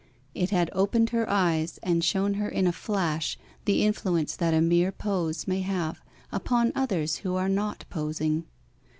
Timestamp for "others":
6.73-7.17